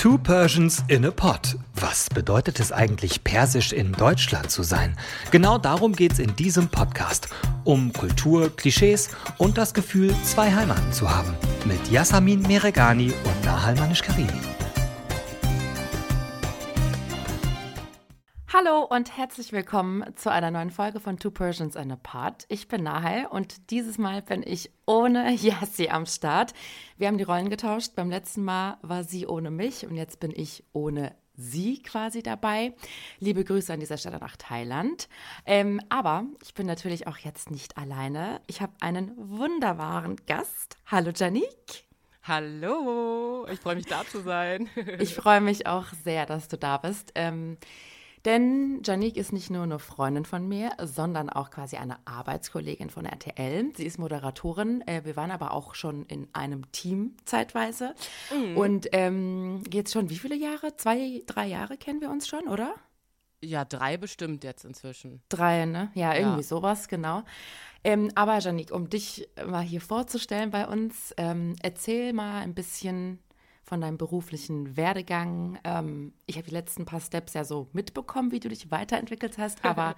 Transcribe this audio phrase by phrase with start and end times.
[0.00, 1.58] Two Persians in a Pot.
[1.74, 4.96] Was bedeutet es eigentlich, persisch in Deutschland zu sein?
[5.30, 7.28] Genau darum geht es in diesem Podcast.
[7.64, 11.34] Um Kultur, Klischees und das Gefühl, zwei Heimaten zu haben.
[11.66, 14.59] Mit Yasamin Meregani und Nahal Manish-Karimi.
[18.62, 22.44] Hallo und herzlich willkommen zu einer neuen Folge von Two Persians and a Pot.
[22.48, 26.52] Ich bin Nahal und dieses Mal bin ich ohne Yassi am Start.
[26.98, 27.92] Wir haben die Rollen getauscht.
[27.96, 32.74] Beim letzten Mal war sie ohne mich und jetzt bin ich ohne sie quasi dabei.
[33.18, 35.08] Liebe Grüße an dieser Stelle nach Thailand.
[35.46, 38.42] Ähm, aber ich bin natürlich auch jetzt nicht alleine.
[38.46, 40.76] Ich habe einen wunderbaren Gast.
[40.84, 41.86] Hallo Janik.
[42.24, 44.68] Hallo, ich freue mich da zu sein.
[44.98, 47.12] ich freue mich auch sehr, dass du da bist.
[47.14, 47.56] Ähm,
[48.24, 53.06] denn Janique ist nicht nur eine Freundin von mir, sondern auch quasi eine Arbeitskollegin von
[53.06, 53.72] RTL.
[53.76, 54.82] Sie ist Moderatorin.
[54.86, 57.94] Äh, wir waren aber auch schon in einem Team zeitweise.
[58.34, 58.56] Mhm.
[58.56, 60.76] Und ähm, jetzt schon wie viele Jahre?
[60.76, 62.74] Zwei, drei Jahre kennen wir uns schon, oder?
[63.42, 65.22] Ja, drei bestimmt jetzt inzwischen.
[65.30, 65.90] Drei, ne?
[65.94, 66.46] Ja, irgendwie ja.
[66.46, 67.22] sowas, genau.
[67.82, 73.18] Ähm, aber Janik, um dich mal hier vorzustellen bei uns, ähm, erzähl mal ein bisschen
[73.70, 75.56] von deinem beruflichen Werdegang.
[75.62, 79.64] Ähm, ich habe die letzten paar Steps ja so mitbekommen, wie du dich weiterentwickelt hast,
[79.64, 79.94] aber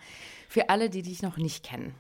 [0.47, 1.95] für alle, die dich noch nicht kennen.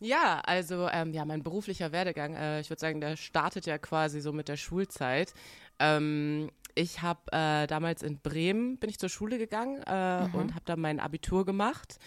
[0.00, 4.20] Ja, also ähm, ja, mein beruflicher Werdegang, äh, ich würde sagen, der startet ja quasi
[4.20, 5.32] so mit der Schulzeit.
[5.78, 10.34] Ähm, ich habe äh, damals in Bremen bin ich zur Schule gegangen äh, mhm.
[10.34, 12.00] und habe da mein Abitur gemacht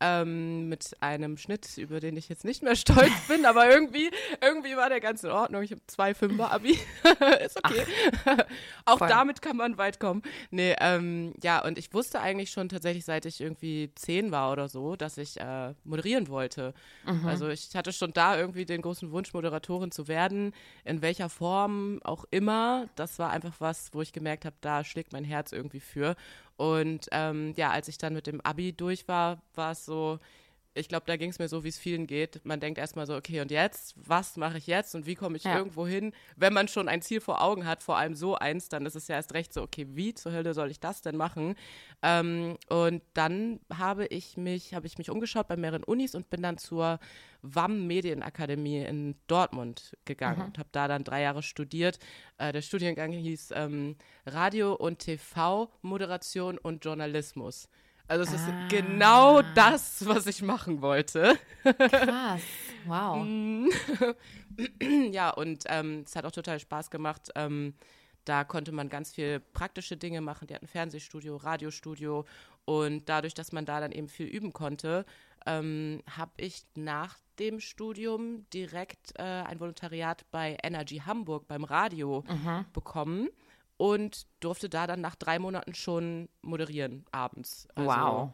[0.00, 4.10] ähm, mit einem Schnitt, über den ich jetzt nicht mehr stolz bin, aber irgendwie,
[4.40, 5.62] irgendwie war der ganz in Ordnung.
[5.62, 6.72] Ich habe zwei Fünfer Abi,
[7.44, 7.84] ist okay.
[8.84, 9.08] Auch voll.
[9.08, 10.22] damit kann man weit kommen.
[10.50, 14.68] Nee, ähm, ja, und ich wusste eigentlich schon tatsächlich, seit ich irgendwie zehn war oder
[14.68, 16.74] so, dass ich äh, moderieren wollte.
[17.04, 17.26] Mhm.
[17.26, 20.52] Also ich hatte schon da irgendwie den großen Wunsch, Moderatorin zu werden,
[20.84, 22.88] in welcher Form auch immer.
[22.94, 26.14] Das war einfach was, wo ich gemerkt habe, da schlägt mein Herz irgendwie für.
[26.58, 30.18] Und ähm, ja, als ich dann mit dem Abi durch war, war es so,
[30.78, 32.44] ich glaube, da ging es mir so, wie es vielen geht.
[32.44, 33.94] Man denkt erstmal so, okay, und jetzt?
[33.96, 35.58] Was mache ich jetzt und wie komme ich ja.
[35.58, 36.12] irgendwo hin?
[36.36, 39.08] Wenn man schon ein Ziel vor Augen hat, vor allem so eins, dann ist es
[39.08, 41.56] ja erst recht so, okay, wie zur Hölle soll ich das denn machen?
[42.02, 46.42] Ähm, und dann habe ich mich, habe ich mich umgeschaut bei mehreren Unis und bin
[46.42, 46.98] dann zur
[47.42, 50.46] WAM Medienakademie in Dortmund gegangen mhm.
[50.46, 51.98] und habe da dann drei Jahre studiert.
[52.38, 57.68] Äh, der Studiengang hieß ähm, Radio und TV, Moderation und Journalismus.
[58.08, 58.34] Also es ah.
[58.34, 61.38] ist genau das, was ich machen wollte.
[61.62, 62.40] Krass,
[62.86, 63.26] wow.
[65.12, 67.28] ja, und ähm, es hat auch total Spaß gemacht.
[67.34, 67.74] Ähm,
[68.24, 70.48] da konnte man ganz viel praktische Dinge machen.
[70.48, 72.24] Die hatten Fernsehstudio, Radiostudio
[72.64, 75.04] und dadurch, dass man da dann eben viel üben konnte,
[75.46, 82.24] ähm, habe ich nach dem Studium direkt äh, ein Volontariat bei Energy Hamburg beim Radio
[82.28, 82.64] mhm.
[82.72, 83.28] bekommen
[83.78, 87.66] und durfte da dann nach drei Monaten schon moderieren abends.
[87.74, 88.30] Also, wow.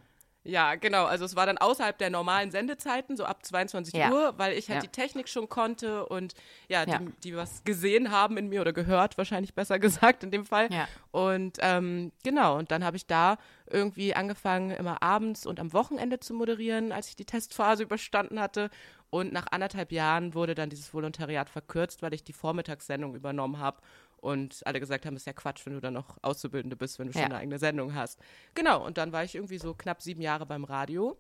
[0.47, 1.07] Ja, genau.
[1.07, 4.13] Also es war dann außerhalb der normalen Sendezeiten, so ab 22 ja.
[4.13, 4.83] Uhr, weil ich halt ja.
[4.83, 6.35] die Technik schon konnte und
[6.69, 7.01] ja, die, ja.
[7.25, 10.69] die, was gesehen haben in mir oder gehört, wahrscheinlich besser gesagt in dem Fall.
[11.13, 13.39] Und ähm, genau, und dann habe ich da
[13.71, 18.69] irgendwie angefangen, immer abends und am Wochenende zu moderieren, als ich die Testphase überstanden hatte.
[19.09, 23.79] Und nach anderthalb Jahren wurde dann dieses Volontariat verkürzt, weil ich die Vormittagssendung übernommen habe
[24.25, 27.09] und alle gesagt haben, es ist ja Quatsch, wenn du dann noch Auszubildende bist, wenn
[27.09, 27.27] du schon ja.
[27.27, 28.19] eine eigene Sendung hast.
[28.55, 31.19] Genau, und dann war ich irgendwie so knapp sieben Jahre beim Radio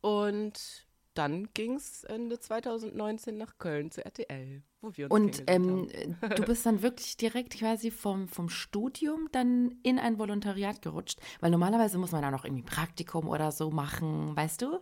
[0.00, 5.88] und dann ging es Ende 2019 nach Köln zu RTL, wo wir uns Und ähm,
[6.36, 11.50] du bist dann wirklich direkt quasi vom, vom Studium dann in ein Volontariat gerutscht, weil
[11.50, 14.80] normalerweise muss man da noch irgendwie Praktikum oder so machen, weißt du?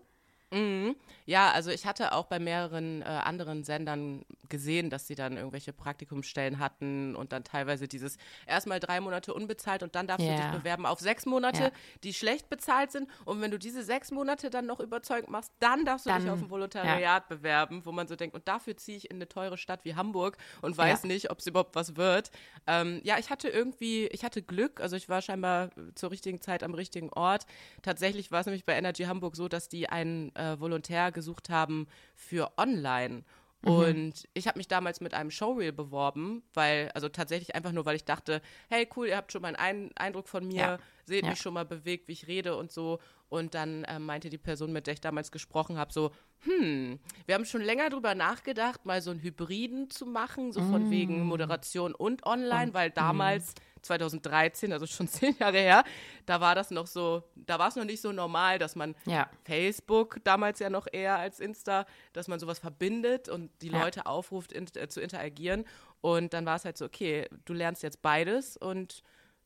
[0.54, 0.96] Mhm.
[1.26, 5.72] Ja, also ich hatte auch bei mehreren äh, anderen Sendern gesehen, dass sie dann irgendwelche
[5.72, 10.36] Praktikumsstellen hatten und dann teilweise dieses erstmal drei Monate unbezahlt und dann darfst yeah.
[10.36, 11.70] du dich bewerben auf sechs Monate, ja.
[12.02, 13.08] die schlecht bezahlt sind.
[13.24, 16.30] Und wenn du diese sechs Monate dann noch überzeugend machst, dann darfst du dann, dich
[16.30, 17.36] auf ein Volontariat ja.
[17.36, 20.36] bewerben, wo man so denkt, und dafür ziehe ich in eine teure Stadt wie Hamburg
[20.60, 21.08] und weiß ja.
[21.08, 22.30] nicht, ob es überhaupt was wird.
[22.66, 26.62] Ähm, ja, ich hatte irgendwie, ich hatte Glück, also ich war scheinbar zur richtigen Zeit
[26.62, 27.46] am richtigen Ort.
[27.82, 31.86] Tatsächlich war es nämlich bei Energy Hamburg so, dass die einen äh, Volontär gesucht haben
[32.14, 33.24] für online.
[33.64, 33.72] Mhm.
[33.72, 37.96] Und ich habe mich damals mit einem Showreel beworben, weil, also tatsächlich einfach nur, weil
[37.96, 40.78] ich dachte, hey cool, ihr habt schon mal einen Eindruck von mir, ja.
[41.04, 41.30] seht ja.
[41.30, 43.00] mich schon mal bewegt, wie ich rede und so.
[43.28, 47.34] Und dann äh, meinte die Person, mit der ich damals gesprochen habe, so, hm, wir
[47.34, 50.90] haben schon länger drüber nachgedacht, mal so einen Hybriden zu machen, so von mm.
[50.90, 55.84] wegen Moderation und online, weil damals 2013, also schon zehn Jahre her,
[56.26, 59.28] da war das noch so, da war es noch nicht so normal, dass man Ja.
[59.44, 63.82] Facebook damals ja noch eher als Insta, dass man sowas verbindet und die Ja.
[63.82, 65.64] Leute aufruft, in, äh, zu interagieren.
[66.00, 69.02] Und dann war es halt so, okay, du lernst jetzt beides und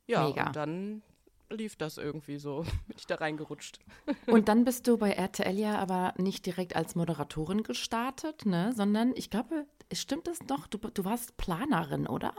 [0.06, 0.46] ja, Mega.
[0.46, 1.02] und dann
[1.50, 3.78] lief das irgendwie so, bin ich da reingerutscht.
[4.26, 8.72] Und dann bist du bei RTL ja aber nicht direkt als Moderatorin gestartet, ne?
[8.74, 10.66] Sondern ich glaube, stimmt das doch?
[10.66, 12.34] Du, du warst Planerin, oder?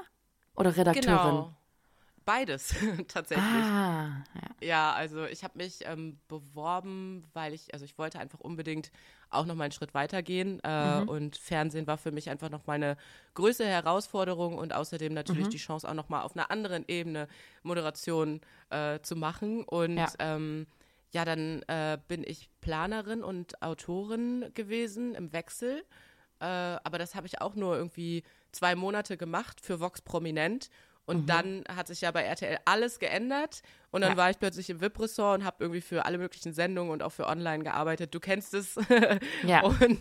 [0.56, 1.22] Oder Redakteurin?
[1.22, 1.56] Genau.
[2.30, 2.76] Beides
[3.08, 3.66] tatsächlich.
[3.66, 4.68] Ah, ja.
[4.68, 8.92] Ja, also ich habe mich ähm, beworben, weil ich, also ich wollte einfach unbedingt
[9.32, 12.74] auch noch mal einen Schritt weitergehen äh, und Fernsehen war für mich einfach noch mal
[12.74, 12.98] eine
[13.34, 17.28] größere Herausforderung und außerdem natürlich die Chance auch noch mal auf einer anderen Ebene
[17.64, 20.12] Moderation äh, zu machen und Ja.
[20.20, 20.68] ähm,
[21.12, 25.84] ja, dann äh, bin ich Planerin und Autorin gewesen im Wechsel.
[26.40, 30.70] Äh, aber das habe ich auch nur irgendwie zwei Monate gemacht für Vox Prominent.
[31.10, 33.62] Und dann hat sich ja bei RTL alles geändert.
[33.92, 34.18] Und dann Ja.
[34.18, 37.28] war ich plötzlich im VIP-Ressort und habe irgendwie für alle möglichen Sendungen und auch für
[37.28, 38.14] online gearbeitet.
[38.14, 38.76] Du kennst es.
[39.44, 39.64] Ja.
[39.64, 40.00] Und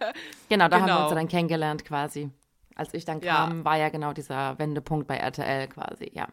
[0.48, 1.02] Genau, da haben wir Genau.
[1.04, 2.30] uns ja dann kennengelernt quasi.
[2.76, 3.46] Als ich dann Ja.
[3.46, 6.28] kam, war ja genau dieser Wendepunkt bei RTL quasi, ja.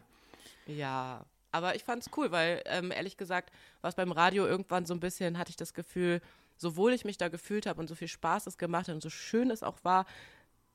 [0.66, 4.94] Ja, aber ich fand's cool, weil ähm, ehrlich gesagt, war es beim Radio irgendwann so
[4.94, 6.20] ein bisschen, hatte ich das Gefühl,
[6.56, 9.10] sowohl ich mich da gefühlt habe und so viel Spaß es gemacht hat und so
[9.10, 10.04] schön es auch war,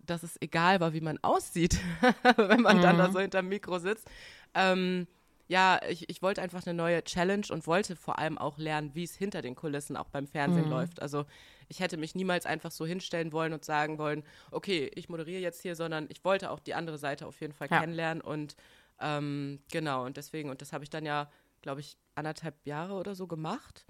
[0.06, 1.80] dass es egal war, wie man aussieht,
[2.38, 4.08] wenn man dann da so hinterm Mikro sitzt.
[4.54, 5.08] Ähm,
[5.48, 9.04] ja, ich, ich wollte einfach eine neue Challenge und wollte vor allem auch lernen, wie
[9.04, 11.02] es hinter den Kulissen auch beim Fernsehen läuft.
[11.02, 11.26] Also
[11.68, 15.62] ich hätte mich niemals einfach so hinstellen wollen und sagen wollen, okay, ich moderiere jetzt
[15.62, 17.80] hier, sondern ich wollte auch die andere Seite auf jeden Fall Ja.
[17.82, 18.56] kennenlernen und
[19.00, 21.30] ähm, genau, und deswegen, und das habe ich dann ja,
[21.62, 23.86] glaube ich, anderthalb Jahre oder so gemacht.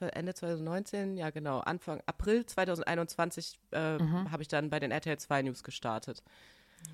[0.00, 4.30] Ende 2019, ja genau, Anfang April 2021 äh, Mhm.
[4.30, 6.22] habe ich dann bei den RTL 2 News gestartet.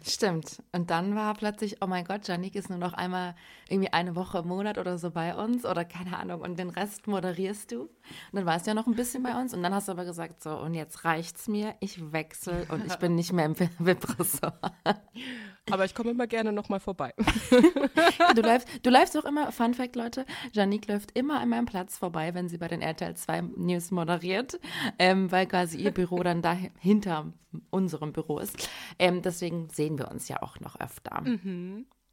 [0.06, 0.62] Stimmt.
[0.72, 3.34] Und dann war plötzlich, oh mein Gott, Janik ist nur noch einmal
[3.70, 7.06] irgendwie eine Woche im Monat oder so bei uns oder keine Ahnung und den Rest
[7.06, 7.82] moderierst du.
[7.82, 7.90] Und
[8.32, 10.42] dann warst du ja noch ein bisschen bei uns und dann hast du aber gesagt,
[10.42, 14.54] so und jetzt reicht's mir, ich wechsle und ich bin nicht mehr im VIP-Ressort.
[15.70, 17.14] Aber ich komme immer gerne nochmal vorbei.
[18.34, 21.96] Du läufst, du läufst auch immer, Fun Fact, Leute, Janik läuft immer an meinem Platz
[21.96, 24.60] vorbei, wenn sie bei den RTL 2 News moderiert,
[24.98, 27.32] ähm, weil quasi ihr Büro dann da hinter
[27.70, 28.68] unserem Büro ist.
[28.98, 31.22] Ähm, deswegen sehen wir uns ja auch noch öfter.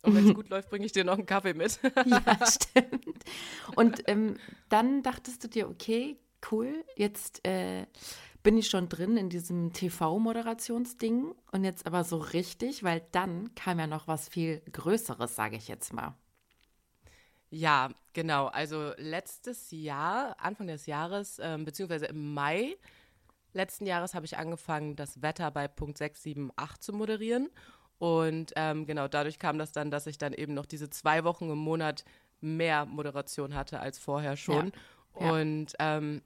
[0.03, 1.79] Und wenn es gut läuft, bringe ich dir noch einen Kaffee mit.
[2.05, 3.23] Ja, stimmt.
[3.75, 4.37] Und ähm,
[4.69, 6.17] dann dachtest du dir, okay,
[6.51, 7.85] cool, jetzt äh,
[8.43, 13.79] bin ich schon drin in diesem TV-Moderationsding und jetzt aber so richtig, weil dann kam
[13.79, 16.15] ja noch was viel Größeres, sage ich jetzt mal.
[17.51, 18.47] Ja, genau.
[18.47, 22.77] Also letztes Jahr, Anfang des Jahres, ähm, beziehungsweise im Mai
[23.53, 27.49] letzten Jahres habe ich angefangen, das Wetter bei Punkt 678 zu moderieren.
[27.99, 31.49] Und ähm, genau dadurch kam das dann, dass ich dann eben noch diese zwei Wochen
[31.51, 32.03] im Monat
[32.39, 34.71] mehr Moderation hatte als vorher schon.
[35.19, 35.31] Ja.
[35.31, 36.21] Und ähm,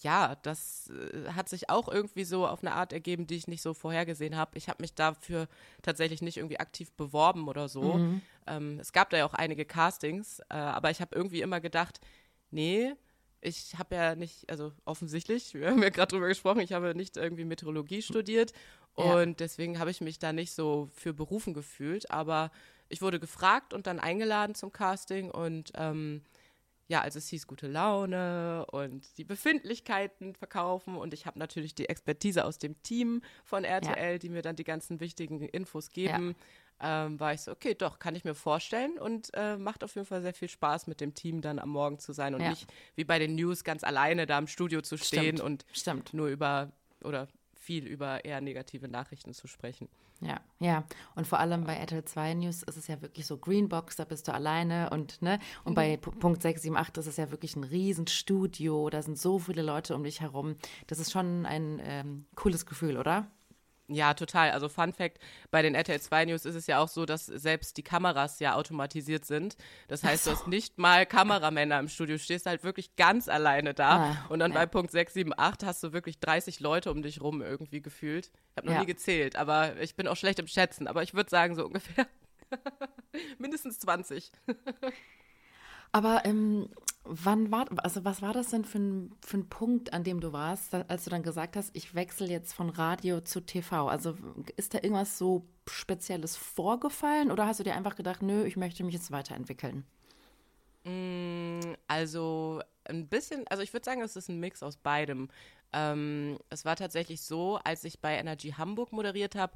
[0.00, 3.62] ja, das äh, hat sich auch irgendwie so auf eine Art ergeben, die ich nicht
[3.62, 4.56] so vorhergesehen habe.
[4.56, 5.46] Ich habe mich dafür
[5.82, 8.00] tatsächlich nicht irgendwie aktiv beworben oder so.
[8.46, 12.00] Ähm, es gab da ja auch einige Castings, äh, aber ich habe irgendwie immer gedacht,
[12.50, 12.94] nee,
[13.40, 17.16] ich habe ja nicht, also offensichtlich, wir haben ja gerade drüber gesprochen, ich habe nicht
[17.16, 18.52] irgendwie Meteorologie studiert
[18.98, 19.16] Ja.
[19.20, 22.50] und deswegen habe ich mich da nicht so für berufen gefühlt, aber
[22.88, 26.22] ich wurde gefragt und dann eingeladen zum Casting und ähm,
[26.88, 31.88] ja, also es hieß gute Laune und die Befindlichkeiten verkaufen und ich habe natürlich die
[31.88, 36.34] Expertise aus dem Team von RTL, die mir dann die ganzen wichtigen Infos geben.
[36.82, 40.06] Ähm, war ich so, okay, doch, kann ich mir vorstellen und äh, macht auf jeden
[40.06, 42.48] Fall sehr viel Spaß mit dem Team dann am Morgen zu sein und Ja.
[42.50, 46.14] nicht wie bei den News ganz alleine da im Studio zu stehen Stimmt, und stimmt.
[46.14, 46.72] nur über
[47.04, 49.88] oder viel über eher negative Nachrichten zu sprechen.
[50.22, 50.84] Ja, ja.
[51.14, 54.28] Und vor allem bei RTL 2 News ist es ja wirklich so Greenbox, da bist
[54.28, 58.90] du alleine und ne, und bei P- Punkt 678 ist es ja wirklich ein Riesenstudio,
[58.90, 60.56] da sind so viele Leute um dich herum.
[60.88, 63.30] Das ist schon ein ähm, cooles Gefühl, oder?
[63.92, 64.52] Ja, total.
[64.52, 65.18] Also Fun Fact,
[65.50, 68.54] bei den RTL 2 News ist es ja auch so, dass selbst die Kameras ja
[68.54, 69.56] automatisiert sind.
[69.88, 73.74] Das heißt, du hast nicht mal Kameramänner im Studio, du stehst halt wirklich ganz alleine
[73.74, 73.90] da.
[74.12, 74.58] Ah, und dann ja.
[74.58, 78.26] bei Punkt 6, 7, 8 hast du wirklich 30 Leute um dich rum irgendwie gefühlt.
[78.52, 78.80] Ich habe noch Ja.
[78.80, 80.86] nie gezählt, aber ich bin auch schlecht im Schätzen.
[80.86, 82.06] Aber ich würde sagen, so ungefähr
[83.38, 84.30] mindestens 20.
[85.92, 86.68] Aber ähm,
[87.10, 90.32] wann war, also was war das denn für ein, für ein Punkt, an dem du
[90.32, 93.88] warst, als du dann gesagt hast, ich wechsle jetzt von Radio zu TV?
[93.88, 94.16] Also
[94.56, 98.84] ist da irgendwas so Spezielles vorgefallen oder hast du dir einfach gedacht, nö, ich möchte
[98.84, 99.84] mich jetzt weiterentwickeln?
[101.88, 105.28] Also ein bisschen, also ich würde sagen, es ist ein Mix aus beidem.
[105.72, 109.52] Ähm, es war tatsächlich so, als ich bei Energy Hamburg moderiert habe,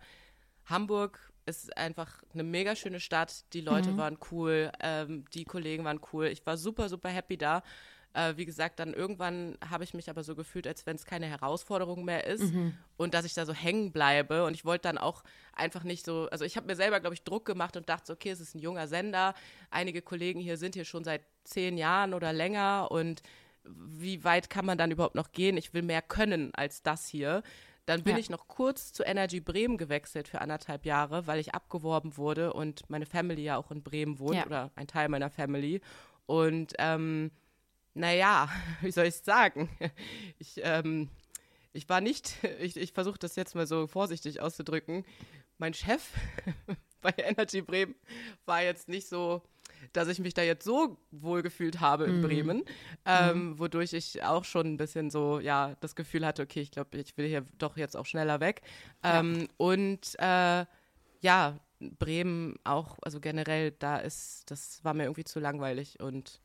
[0.67, 3.45] Hamburg ist einfach eine mega schöne Stadt.
[3.53, 3.97] Die Leute Mhm.
[3.97, 6.27] waren cool, ähm, die Kollegen waren cool.
[6.27, 7.63] Ich war super, super happy da.
[8.17, 11.27] Äh, wie gesagt, dann irgendwann habe ich mich aber so gefühlt, als wenn es keine
[11.27, 12.75] Herausforderung mehr ist Mhm.
[12.97, 14.45] und dass ich da so hängen bleibe.
[14.45, 17.25] Und ich wollte dann auch einfach nicht so, also ich habe mir selber, glaube ich,
[17.25, 19.35] Druck gemacht und dachte, so, okay, es ist ein junger Sender.
[19.71, 23.21] Einige Kollegen hier sind hier schon seit zehn Jahren oder länger und
[23.65, 25.57] wie weit kann man dann überhaupt noch gehen?
[25.57, 27.43] Ich will mehr können als das hier.
[27.87, 28.19] Dann bin Ja.
[28.19, 32.89] ich noch kurz zu Energy Bremen gewechselt für anderthalb Jahre, weil ich abgeworben wurde und
[32.89, 34.47] meine Family ja auch in Bremen wohnt Ja.
[34.47, 35.81] oder ein Teil meiner Family.
[36.27, 37.31] Und ähm,
[37.93, 38.49] naja,
[38.81, 39.69] wie soll ich es sagen?
[40.39, 41.11] Ich, ähm,
[41.73, 45.05] ich war nicht, ich, ich versuche das jetzt mal so vorsichtig auszudrücken.
[45.59, 46.11] Mein Chef
[47.03, 47.95] bei Energy Bremen
[48.47, 49.43] war jetzt nicht so,
[49.93, 52.63] dass ich mich da jetzt so wohl gefühlt habe in Bremen,
[53.05, 56.97] ähm, wodurch ich auch schon ein bisschen so, ja, das Gefühl hatte, okay, ich glaube,
[56.99, 58.63] ich will hier doch jetzt auch schneller weg.
[59.03, 60.65] Ähm, und äh,
[61.21, 61.59] ja,
[61.99, 66.41] Bremen auch, also generell, da ist, das war mir irgendwie zu langweilig und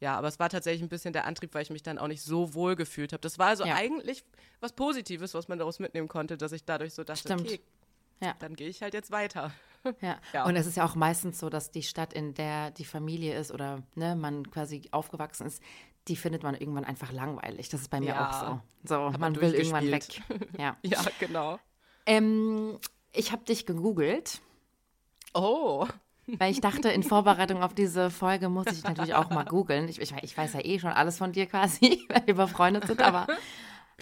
[0.00, 2.22] ja, aber es war tatsächlich ein bisschen der Antrieb, weil ich mich dann auch nicht
[2.22, 3.20] so wohl gefühlt habe.
[3.20, 3.76] Das war also Ja.
[3.76, 4.24] eigentlich
[4.58, 7.42] was Positives, was man daraus mitnehmen konnte, dass ich dadurch so dachte, Stimmt.
[7.42, 7.60] okay,
[8.22, 8.34] Ja.
[8.38, 9.52] dann gehe ich halt jetzt weiter.
[10.00, 10.18] Ja.
[10.32, 10.44] Ja.
[10.44, 13.50] und es ist ja auch meistens so, dass die Stadt, in der die Familie ist
[13.50, 15.60] oder ne, man quasi aufgewachsen ist,
[16.06, 17.68] die findet man irgendwann einfach langweilig.
[17.68, 18.28] Das ist bei mir Ja.
[18.30, 19.10] auch so.
[19.12, 20.04] So, man will irgendwann weg.
[20.56, 20.76] Ja.
[20.82, 21.58] Ja, genau.
[22.06, 22.78] Ähm,
[23.12, 24.40] ich habe dich gegoogelt,
[25.34, 25.86] Oh,
[26.26, 29.88] weil ich dachte, in Vorbereitung auf diese Folge muss ich natürlich auch mal googeln.
[29.88, 33.00] Ich, ich, ich weiß ja eh schon alles von dir quasi, weil wir befreundet sind,
[33.02, 33.26] aber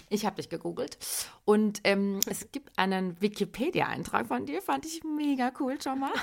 [0.09, 0.97] ich habe dich gegoogelt.
[1.45, 6.13] Und ähm, es gibt einen Wikipedia-Eintrag von dir, fand ich mega cool schon mal.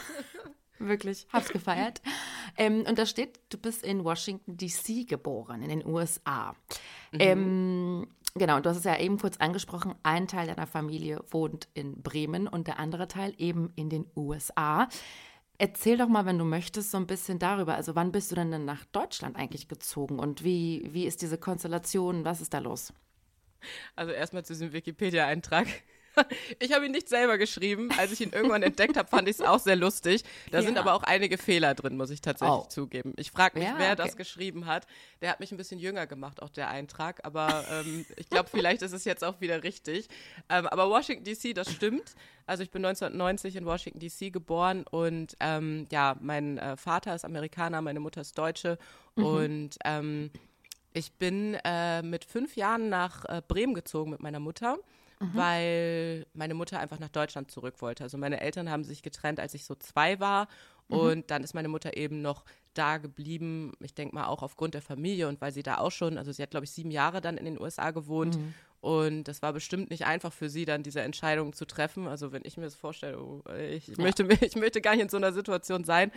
[0.78, 2.00] Wirklich, hab's gefeiert.
[2.56, 5.04] Ähm, und da steht, du bist in Washington, D.C.
[5.04, 6.54] geboren, in den USA.
[7.12, 11.68] Ähm, genau, und du hast es ja eben kurz angesprochen, ein Teil deiner Familie wohnt
[11.75, 14.88] in Bremen und der andere Teil eben in den USA.
[15.60, 17.75] Erzähl doch mal, wenn du möchtest, so ein bisschen darüber.
[17.75, 21.38] Also wann bist du denn dann nach Deutschland eigentlich gezogen und wie, wie ist diese
[21.38, 22.92] Konstellation, was ist da los?
[23.97, 25.67] Also erstmal zu diesem Wikipedia-Eintrag.
[26.59, 27.91] Ich habe ihn nicht selber geschrieben.
[27.97, 30.25] Als ich ihn irgendwann entdeckt habe, fand ich es auch sehr lustig.
[30.50, 30.81] Da sind Ja.
[30.81, 32.67] aber auch einige Fehler drin, muss ich tatsächlich Oh.
[32.69, 33.12] zugeben.
[33.19, 34.03] Ich frage mich, Ja, wer okay.
[34.03, 34.88] das geschrieben hat.
[35.23, 37.25] Der hat mich ein bisschen jünger gemacht, auch der Eintrag.
[37.25, 40.09] Aber ähm, ich glaube, vielleicht ist es jetzt auch wieder richtig.
[40.49, 42.17] Ähm, aber Washington DC, das stimmt.
[42.47, 47.25] Also ich bin 1990 in Washington DC geboren und ähm, ja, mein äh, Vater ist
[47.27, 48.77] Amerikaner, meine Mutter ist Deutsche
[49.15, 50.31] und ähm,
[50.99, 54.78] ich bin äh, mit fünf Jahren nach äh, Bremen gezogen mit meiner Mutter,
[55.35, 58.05] weil meine Mutter einfach nach Deutschland zurück wollte.
[58.05, 60.47] Also meine Eltern haben sich getrennt, als ich so zwei war.
[60.88, 63.73] Und dann ist meine Mutter eben noch da geblieben.
[63.81, 66.43] Ich denke mal auch aufgrund der Familie und weil sie da auch schon, also sie
[66.43, 68.38] hat, glaube ich, sieben Jahre dann in den USA gewohnt.
[68.88, 72.09] Und das war bestimmt nicht einfach für sie, dann diese Entscheidung zu treffen.
[72.09, 75.09] Also wenn ich mir das vorstelle, oh, ich, ich möchte, ich möchte gar nicht in
[75.11, 76.11] so einer Situation sein.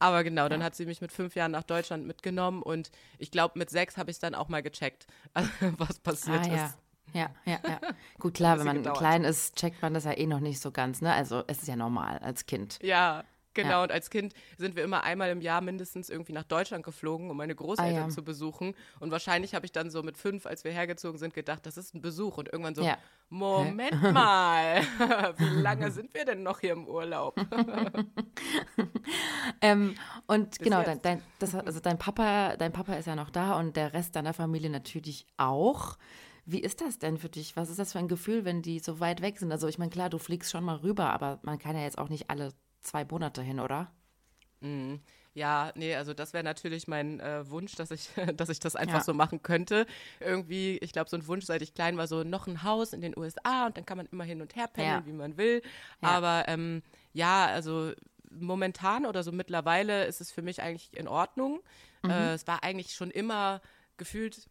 [0.00, 3.56] Aber genau, dann hat sie mich mit fünf Jahren nach Deutschland mitgenommen und ich glaube,
[3.56, 5.06] mit sechs habe ich es dann auch mal gecheckt,
[5.78, 6.66] was passiert ah, ja.
[6.66, 6.78] ist.
[7.12, 7.80] Ja, ja, ja.
[8.18, 8.98] Gut, klar, wenn man gedauert.
[8.98, 11.12] klein ist, checkt man das ja eh noch nicht so ganz, ne?
[11.12, 12.80] Also es ist ja normal als Kind.
[12.82, 13.22] Ja,
[13.56, 13.68] genau.
[13.70, 13.82] Ja.
[13.82, 17.36] Und als Kind sind wir immer einmal im Jahr mindestens irgendwie nach Deutschland geflogen, um
[17.36, 18.08] meine Großeltern Ah, ja.
[18.08, 18.74] zu besuchen.
[19.00, 21.94] Und wahrscheinlich habe ich dann so mit fünf, als wir hergezogen sind, gedacht, das ist
[21.94, 22.38] ein Besuch.
[22.38, 22.96] Und irgendwann so, Ja.
[23.28, 24.82] Moment mal,
[25.38, 27.34] wie lange sind wir denn noch hier im Urlaub?
[29.60, 29.94] Ähm,
[30.26, 33.76] und genau, dein, dein, das, also dein Papa, dein Papa ist ja noch da und
[33.76, 35.96] der Rest deiner Familie natürlich auch.
[36.44, 37.56] Wie ist das denn für dich?
[37.56, 39.50] Was ist das für ein Gefühl, wenn die so weit weg sind?
[39.52, 42.08] Also ich meine, klar, du fliegst schon mal rüber, aber man kann ja jetzt auch
[42.08, 42.52] nicht alle
[42.86, 43.92] zwei Monate hin, oder?
[45.34, 48.98] Ja, nee, also das wäre natürlich mein äh, Wunsch, dass ich, dass ich das einfach
[48.98, 49.04] Ja.
[49.04, 49.86] so machen könnte.
[50.18, 53.00] Irgendwie, ich glaube, so ein Wunsch, seit ich klein war, so noch ein Haus in
[53.02, 55.06] den USA und dann kann man immer hin und her pendeln, Ja.
[55.06, 55.62] wie man will.
[56.02, 56.08] Ja.
[56.08, 57.92] Aber ähm, ja, also
[58.30, 61.60] momentan oder so mittlerweile ist es für mich eigentlich in Ordnung.
[62.02, 62.10] Mhm.
[62.10, 63.60] Äh, es war eigentlich schon immer
[63.98, 64.48] gefühlt,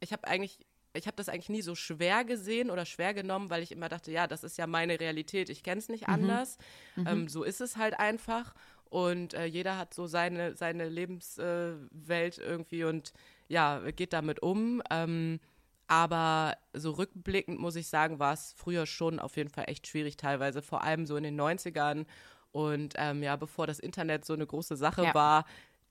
[0.00, 0.60] ich habe eigentlich
[0.96, 4.10] ich habe das eigentlich nie so schwer gesehen oder schwer genommen, weil ich immer dachte,
[4.10, 6.58] ja, das ist ja meine Realität, ich kenne es nicht anders.
[7.06, 8.54] Ähm, so ist es halt einfach.
[8.88, 13.12] Und äh, jeder hat so seine, seine Lebenswelt äh, irgendwie und
[13.48, 14.82] ja, geht damit um.
[14.90, 15.40] Ähm,
[15.88, 20.16] aber so rückblickend muss ich sagen, war es früher schon auf jeden Fall echt schwierig
[20.16, 22.06] teilweise, vor allem so in den 90ern.
[22.52, 25.14] Und ähm, ja, bevor das Internet so eine große Sache Ja.
[25.14, 25.44] war,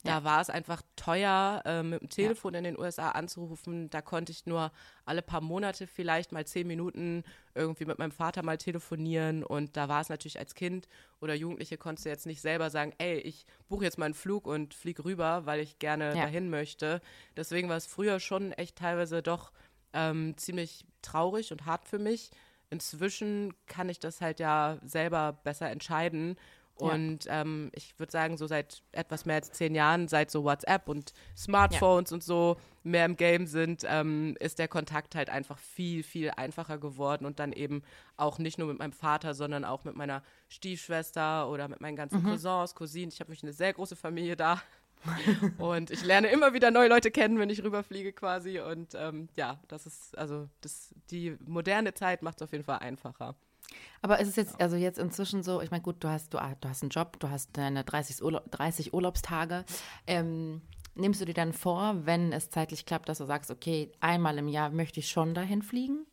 [0.05, 0.23] da Ja.
[0.23, 3.89] war es einfach teuer, äh, mit dem Telefon in den USA anzurufen.
[3.89, 4.71] Da konnte ich nur
[5.03, 7.23] alle paar Monate vielleicht mal zehn Minuten
[7.55, 9.43] irgendwie mit meinem Vater mal telefonieren.
[9.43, 10.87] Und da war es natürlich als Kind
[11.19, 14.47] oder Jugendliche konntest du jetzt nicht selber sagen, ey, ich buche jetzt mal einen Flug
[14.47, 16.23] und fliege rüber, weil ich gerne Ja.
[16.23, 17.01] dahin möchte.
[17.35, 19.51] Deswegen war es früher schon echt teilweise doch
[19.93, 22.31] ähm, ziemlich traurig und hart für mich.
[22.69, 26.35] Inzwischen kann ich das halt ja selber besser entscheiden.
[26.77, 27.41] Und ja.
[27.41, 31.13] ähm, ich würde sagen, so seit etwas mehr als zehn Jahren, seit so WhatsApp und
[31.35, 32.15] Smartphones ja.
[32.15, 36.77] und so mehr im Game sind, ähm, ist der Kontakt halt einfach viel, viel einfacher
[36.77, 37.81] geworden und dann eben
[38.17, 42.21] auch nicht nur mit meinem Vater, sondern auch mit meiner Stiefschwester oder mit meinen ganzen
[42.21, 42.31] mhm.
[42.31, 43.09] Cousins, Cousinen.
[43.11, 44.61] Ich habe mich eine sehr große Familie da.
[45.59, 48.59] und ich lerne immer wieder neue Leute kennen, wenn ich rüberfliege quasi.
[48.59, 52.79] Und ähm, ja, das ist, also das, die moderne Zeit macht es auf jeden Fall
[52.79, 53.35] einfacher.
[54.01, 56.55] Aber ist es jetzt, also jetzt inzwischen so, ich meine, gut, du hast, du, ah,
[56.61, 59.65] du hast einen Job, du hast deine 30, Urlaub, 30 Urlaubstage.
[60.05, 60.61] Ähm,
[60.95, 64.47] nimmst du dir dann vor, wenn es zeitlich klappt, dass du sagst, okay, einmal im
[64.47, 66.05] Jahr möchte ich schon dahin fliegen?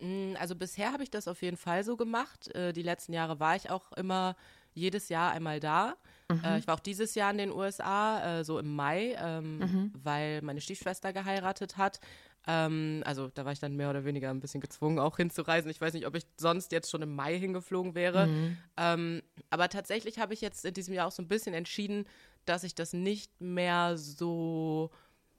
[0.00, 2.54] Mm, also bisher habe ich das auf jeden Fall so gemacht.
[2.54, 4.36] Äh, die letzten Jahre war ich auch immer
[4.74, 5.96] jedes Jahr einmal da.
[6.34, 6.44] Mhm.
[6.44, 9.92] Äh, ich war auch dieses Jahr in den USA, äh, so im Mai, ähm, mhm.
[10.02, 12.00] weil meine Stiefschwester geheiratet hat.
[12.46, 15.70] Ähm, also da war ich dann mehr oder weniger ein bisschen gezwungen, auch hinzureisen.
[15.70, 18.26] Ich weiß nicht, ob ich sonst jetzt schon im Mai hingeflogen wäre.
[18.26, 18.56] Mhm.
[18.76, 22.06] Ähm, aber tatsächlich habe ich jetzt in diesem Jahr auch so ein bisschen entschieden,
[22.46, 24.90] dass ich das nicht mehr so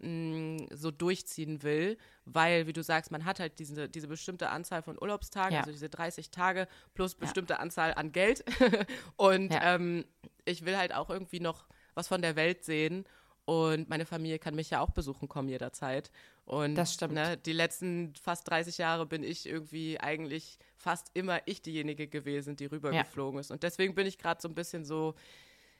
[0.01, 4.81] mm, so durchziehen will, weil, wie du sagst, man hat halt diese, diese bestimmte Anzahl
[4.81, 5.59] von Urlaubstagen, ja.
[5.59, 7.59] also diese 30 Tage plus bestimmte ja.
[7.59, 8.43] Anzahl an Geld.
[9.15, 9.75] und ja.
[9.75, 10.05] ähm,
[10.45, 13.05] ich will halt auch irgendwie noch was von der Welt sehen
[13.45, 16.11] und meine Familie kann mich ja auch besuchen kommen jederzeit.
[16.45, 17.13] Und das stimmt.
[17.13, 22.55] Ne, die letzten fast 30 Jahre bin ich irgendwie eigentlich fast immer ich diejenige gewesen,
[22.55, 23.41] die rübergeflogen ja.
[23.41, 23.51] ist.
[23.51, 25.15] Und deswegen bin ich gerade so ein bisschen so,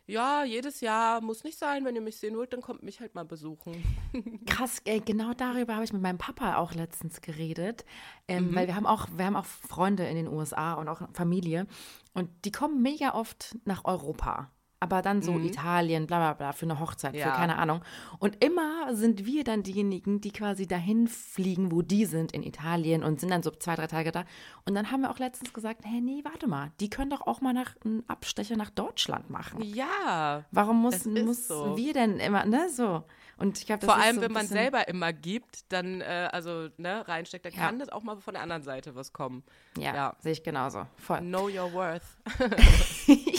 [0.08, 3.16] ja, jedes Jahr muss nicht sein, wenn ihr mich sehen wollt, dann kommt mich halt
[3.16, 3.84] mal besuchen.
[4.46, 7.86] Krass, ey, genau darüber habe ich mit meinem Papa auch letztens geredet,
[8.28, 8.56] ähm, mhm.
[8.56, 11.68] weil wir haben auch, wir haben auch Freunde in den USA und auch Familie
[12.14, 14.52] und die kommen mega oft nach Europa
[14.82, 15.46] aber dann so mhm.
[15.46, 17.26] Italien, bla bla bla, für eine Hochzeit, ja.
[17.26, 17.82] für keine Ahnung.
[18.18, 23.04] Und immer sind wir dann diejenigen, die quasi dahin fliegen, wo die sind, in Italien
[23.04, 24.26] und sind dann so zwei, drei Tage da.
[24.66, 27.42] Und dann haben wir auch letztens gesagt, hey, nee, warte mal, die können doch auch
[27.42, 29.62] mal nach, einen Abstecher nach Deutschland machen.
[29.62, 30.46] Ja.
[30.50, 31.78] Warum muss, muss so.
[31.78, 33.04] wir denn immer, ne, so.
[33.38, 37.08] Und ich glaube, Vor allem, so wenn man selber immer gibt, dann, äh, also, ne,
[37.08, 37.60] reinsteckt, dann ja.
[37.68, 39.44] kann das auch mal von der anderen Seite was kommen.
[39.78, 40.16] Ja, ja.
[40.20, 40.88] sehe ich genauso.
[40.98, 41.20] Voll.
[41.20, 42.02] Know your worth.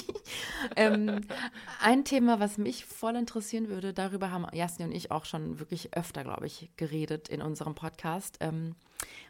[0.77, 1.23] ähm,
[1.81, 5.97] ein Thema, was mich voll interessieren würde, darüber haben Jasni und ich auch schon wirklich
[5.97, 8.75] öfter, glaube ich, geredet in unserem Podcast, ähm,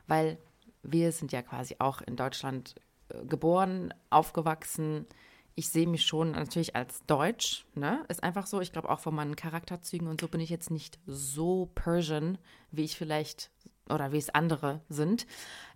[0.07, 0.38] weil
[0.83, 2.74] wir sind ja quasi auch in Deutschland
[3.09, 5.07] äh, geboren, aufgewachsen.
[5.54, 8.04] Ich sehe mich schon natürlich als Deutsch, ne?
[8.09, 8.61] Ist einfach so.
[8.61, 12.38] Ich glaube auch von meinen Charakterzügen und so bin ich jetzt nicht so Persian,
[12.70, 13.50] wie ich vielleicht
[13.90, 15.26] oder wie es andere sind.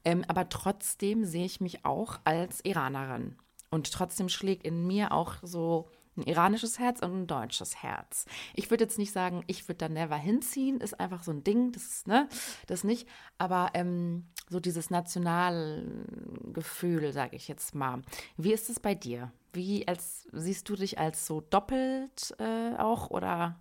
[0.05, 3.37] Ähm, aber trotzdem sehe ich mich auch als Iranerin.
[3.71, 8.25] Und trotzdem schlägt in mir auch so ein iranisches Herz und ein deutsches Herz.
[8.55, 11.73] Ich würde jetzt nicht sagen, ich würde da never hinziehen, ist einfach so ein Ding,
[11.73, 12.29] das ist, ne,
[12.67, 13.07] das nicht.
[13.39, 18.03] Aber ähm, so dieses Nationalgefühl, sage ich jetzt mal.
[18.37, 19.33] Wie ist es bei dir?
[19.53, 23.59] Wie als siehst du dich als so doppelt äh, auch oder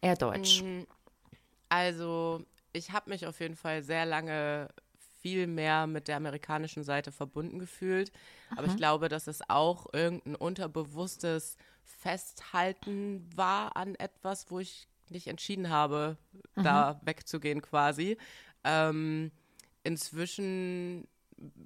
[0.00, 0.62] eher deutsch?
[0.62, 0.82] Mm,
[1.68, 4.68] also ich habe mich auf jeden Fall sehr lange
[5.24, 8.12] viel mehr mit der amerikanischen Seite verbunden gefühlt.
[8.50, 8.58] Aha.
[8.58, 15.26] Aber ich glaube, dass es auch irgendein unterbewusstes Festhalten war an etwas, wo ich nicht
[15.26, 16.18] entschieden habe,
[16.56, 16.62] Aha.
[16.62, 18.18] da wegzugehen quasi.
[18.64, 19.30] Ähm,
[19.82, 21.08] inzwischen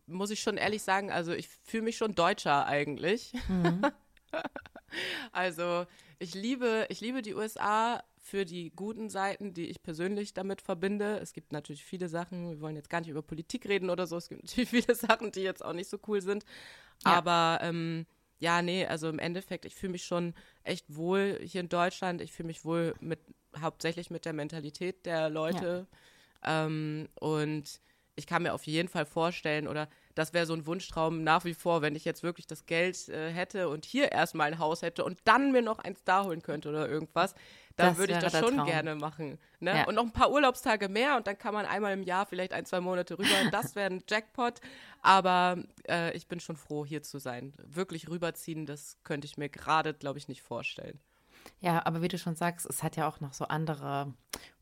[0.07, 3.33] muss ich schon ehrlich sagen, also ich fühle mich schon deutscher eigentlich.
[3.49, 3.83] Mhm.
[5.33, 5.85] also
[6.21, 11.19] ich liebe, ich liebe die USA für die guten Seiten, die ich persönlich damit verbinde.
[11.19, 14.17] Es gibt natürlich viele Sachen, wir wollen jetzt gar nicht über Politik reden oder so,
[14.17, 16.45] es gibt natürlich viele Sachen, die jetzt auch nicht so cool sind.
[17.05, 17.15] Ja.
[17.15, 18.07] Aber ähm,
[18.39, 22.21] ja, nee, also im Endeffekt, ich fühle mich schon echt wohl hier in Deutschland.
[22.21, 23.21] Ich fühle mich wohl mit
[23.61, 25.87] hauptsächlich mit der Mentalität der Leute.
[26.45, 26.67] Ja.
[26.67, 27.81] Ähm, und
[28.15, 29.89] ich kann mir auf jeden Fall vorstellen, oder
[30.19, 33.31] das wäre so ein Wunschtraum nach wie vor, wenn ich jetzt wirklich das Geld äh,
[33.31, 36.69] hätte und hier erstmal ein Haus hätte und dann mir noch eins da holen könnte
[36.69, 37.35] oder irgendwas,
[37.77, 38.67] dann würde ich das schon Traum.
[38.67, 39.39] gerne machen.
[39.61, 39.77] Ne?
[39.77, 39.87] Ja.
[39.87, 42.65] Und noch ein paar Urlaubstage mehr und dann kann man einmal im Jahr vielleicht ein,
[42.65, 43.29] zwei Monate rüber.
[43.53, 44.61] Das wäre ein Jackpot.
[45.03, 47.55] Aber äh, ich bin schon froh, hier zu sein.
[47.65, 50.99] Wirklich rüberziehen, das könnte ich mir gerade, glaube ich, nicht vorstellen.
[51.61, 54.13] Ja, aber wie du schon sagst, es hat ja auch noch so andere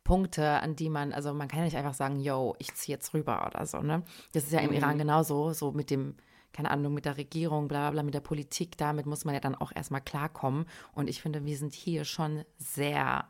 [0.06, 3.12] Punkte, an die man, also man kann ja nicht einfach sagen, yo, ich ziehe jetzt
[3.12, 4.04] rüber oder so, ne?
[4.32, 4.76] Das ist ja im mhm.
[4.76, 6.14] Iran genauso, so mit dem,
[6.52, 9.40] keine Ahnung, mit der Regierung, bla bla bla, mit der Politik, damit muss man ja
[9.40, 10.66] dann auch erstmal klarkommen.
[10.92, 13.28] Und ich finde, wir sind hier schon sehr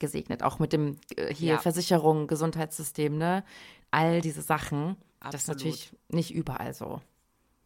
[0.00, 1.58] gesegnet, auch mit dem äh, hier ja.
[1.58, 3.44] Versicherung, Gesundheitssystem, ne?
[3.92, 4.96] All diese Sachen.
[5.20, 5.34] Absolut.
[5.34, 7.00] Das ist natürlich nicht überall so.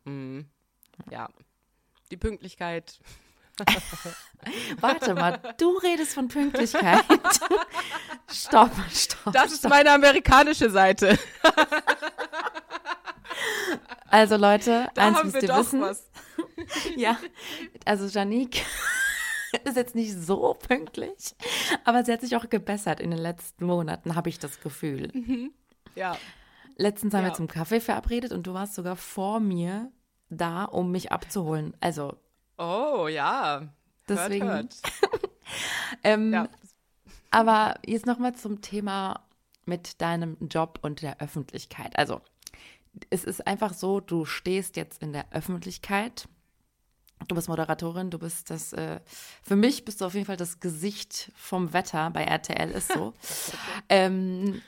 [0.04, 0.44] Mhm.
[1.10, 1.30] Ja.
[2.10, 3.00] Die Pünktlichkeit
[4.80, 7.04] Warte mal, du redest von Pünktlichkeit.
[8.30, 9.32] stopp, stopp.
[9.32, 11.18] Das ist meine amerikanische Seite.
[14.08, 15.80] Also Leute, da eins müsst ihr wissen.
[15.80, 16.08] Was.
[16.96, 17.18] ja,
[17.84, 18.62] also Janique
[19.64, 21.34] ist jetzt nicht so pünktlich,
[21.84, 25.10] aber sie hat sich auch gebessert in den letzten Monaten, habe ich das Gefühl.
[25.12, 25.52] Mhm.
[25.96, 26.16] Ja.
[26.76, 27.30] Letztens haben Ja.
[27.30, 29.90] wir zum Kaffee verabredet und du warst sogar vor mir
[30.30, 31.76] da, um mich abzuholen.
[31.80, 32.16] Also
[32.58, 33.68] Oh, ja.
[34.08, 34.74] Deswegen- Hört,
[36.02, 36.50] Ähm, hört.
[36.50, 36.58] Ja.
[37.30, 39.20] Aber jetzt nochmal zum Thema
[39.64, 41.98] mit deinem Job und der Öffentlichkeit.
[41.98, 42.20] Also,
[43.10, 46.28] es ist einfach so, du stehst jetzt in der Öffentlichkeit.
[47.28, 49.00] Du bist Moderatorin, du bist das, äh,
[49.42, 53.14] für mich bist du auf jeden Fall das Gesicht vom Wetter bei RTL, ist so.
[53.88, 54.60] ähm,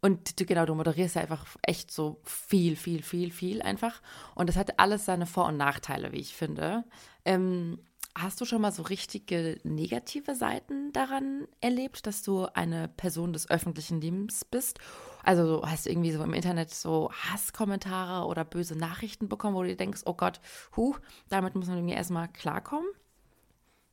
[0.00, 4.00] und du, genau, du moderierst ja einfach echt so viel, viel, viel, viel einfach.
[4.34, 6.84] Und das hat alles seine Vor- und Nachteile, wie ich finde.
[7.24, 7.78] Ähm,
[8.14, 13.48] hast du schon mal so richtige negative Seiten daran erlebt, dass du eine Person des
[13.48, 14.78] öffentlichen Lebens bist?
[15.22, 19.62] Also so, hast du irgendwie so im Internet so Hasskommentare oder böse Nachrichten bekommen, wo
[19.62, 20.40] du dir denkst, oh Gott,
[20.76, 20.96] huh,
[21.28, 22.88] damit muss man irgendwie erstmal klarkommen?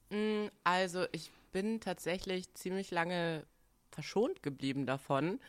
[0.10, 3.46] Mm, Also ich bin tatsächlich ziemlich lange
[4.00, 5.40] verschont geblieben davon.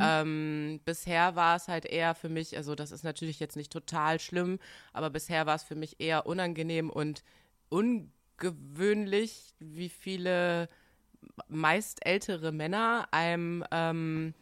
[0.00, 4.18] Ähm, bisher war es halt eher für mich, also das ist natürlich jetzt nicht total
[4.18, 4.58] schlimm,
[4.94, 7.22] aber bisher war es für mich eher unangenehm und
[7.68, 10.68] ungewöhnlich, wie viele
[11.48, 14.32] meist ältere Männer einem ähm,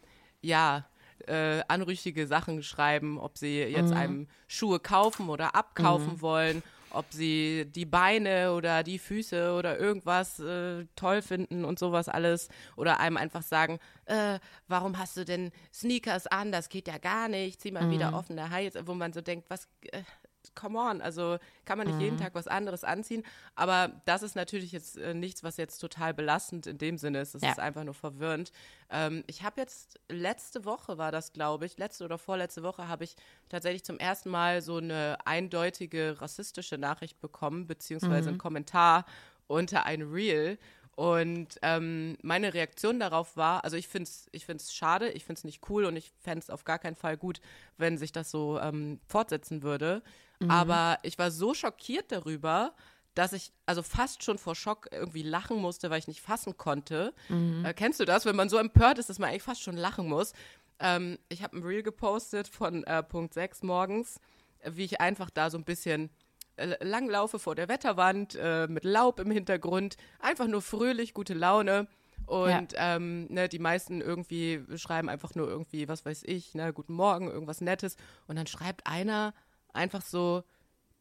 [0.42, 0.86] ja
[1.26, 6.62] äh, anrüchige Sachen schreiben, ob sie jetzt einem Schuhe kaufen oder abkaufen wollen,
[6.96, 12.48] ob sie die Beine oder die Füße oder irgendwas äh, toll finden und sowas alles
[12.76, 16.52] oder einem einfach sagen, äh, warum hast du denn Sneakers an?
[16.52, 17.60] Das geht ja gar nicht.
[17.60, 20.02] Zieh mal wieder offene High, wo man so denkt, was äh,
[20.54, 23.22] come on, also kann man nicht jeden Tag was anderes anziehen.
[23.54, 27.34] Aber das ist natürlich jetzt äh, nichts, was jetzt total belastend in dem Sinne ist.
[27.34, 27.50] Es Ja.
[27.52, 28.52] ist einfach nur verwirrend.
[28.90, 33.04] Ähm, ich habe jetzt, letzte Woche war das, glaube ich, letzte oder vorletzte Woche habe
[33.04, 33.16] ich
[33.48, 39.04] tatsächlich zum ersten Mal so eine eindeutige rassistische Nachricht bekommen, beziehungsweise einen Kommentar
[39.48, 40.58] unter ein Reel.
[40.96, 45.38] Und ähm, meine Reaktion darauf war, also ich finde es ich find's schade, ich finde
[45.40, 47.40] es nicht cool und ich fände es auf gar keinen Fall gut,
[47.76, 50.02] wenn sich das so ähm, fortsetzen würde.
[50.50, 52.74] Aber ich war so schockiert darüber,
[53.14, 57.14] dass ich also fast schon vor Schock irgendwie lachen musste, weil ich nicht fassen konnte.
[57.64, 60.08] Äh, kennst du das, wenn man so empört ist, dass man eigentlich fast schon lachen
[60.08, 60.32] muss?
[60.78, 64.20] Ähm, ich habe ein Reel gepostet von äh, Punkt 6 morgens,
[64.64, 66.10] wie ich einfach da so ein bisschen
[66.56, 71.86] langlaufe vor der Wetterwand äh, mit Laub im Hintergrund, einfach nur fröhlich, gute Laune.
[72.26, 76.94] Und ähm, ne, die meisten irgendwie schreiben einfach nur irgendwie, was weiß ich, ne, guten
[76.94, 77.96] Morgen, irgendwas Nettes.
[78.26, 79.32] Und dann schreibt einer
[79.72, 80.42] einfach so,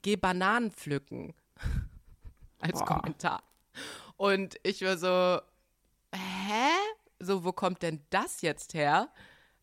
[0.04, 1.34] geh Bananen pflücken.
[2.60, 2.86] Als Boah.
[2.86, 3.44] Kommentar.
[4.18, 5.42] Und ich war so,
[6.14, 6.72] hä?
[7.20, 9.10] So, wo kommt denn das jetzt her?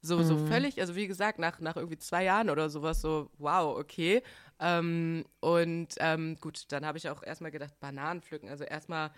[0.05, 3.79] So, so völlig, also wie gesagt, nach, nach irgendwie zwei Jahren oder sowas, so, wow,
[3.79, 4.23] okay.
[4.65, 8.49] Ähm, und ähm, gut, dann habe ich auch erstmal gedacht, Bananen pflücken.
[8.49, 9.11] Also erstmal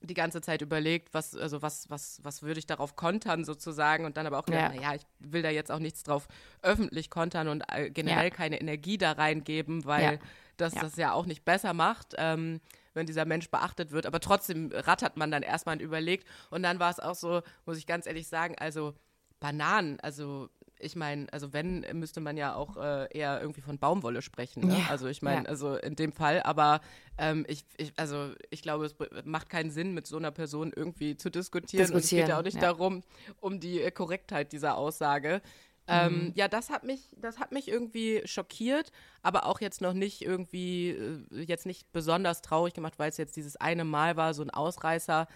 [0.00, 4.16] die ganze Zeit überlegt, was, also was, was, was würde ich darauf kontern sozusagen und
[4.16, 4.80] dann aber auch gedacht, Ja.
[4.80, 6.26] naja, ich will da jetzt auch nichts drauf
[6.62, 8.34] öffentlich kontern und äh, generell Ja.
[8.34, 10.18] keine Energie da reingeben, weil Ja.
[10.56, 10.80] das Ja.
[10.80, 12.60] das ja auch nicht besser macht, ähm,
[12.94, 14.06] wenn dieser Mensch beachtet wird.
[14.06, 16.26] Aber trotzdem rattert man dann erstmal und überlegt.
[16.50, 18.94] Und dann war es auch so, muss ich ganz ehrlich sagen, also
[19.38, 20.48] Bananen, also
[20.82, 24.66] ich meine, also wenn, müsste man ja auch äh, eher irgendwie von Baumwolle sprechen.
[24.66, 24.78] Ne?
[24.78, 25.48] Ja, Also ich meine, ja.
[25.48, 26.80] also in dem Fall, aber
[27.18, 31.16] ähm, ich, ich, also ich glaube, es macht keinen Sinn, mit so einer Person irgendwie
[31.16, 31.90] zu diskutieren.
[31.90, 32.78] Und es geht ja auch nicht Diskutieren, ja.
[32.78, 33.02] darum,
[33.40, 35.42] um die äh, Korrektheit dieser Aussage.
[35.88, 36.32] Ähm, Mhm.
[36.36, 38.92] Ja, das hat mich, das hat mich irgendwie schockiert,
[39.22, 43.36] aber auch jetzt noch nicht irgendwie, äh, jetzt nicht besonders traurig gemacht, weil es jetzt
[43.36, 45.26] dieses eine Mal war, so ein Ausreißer.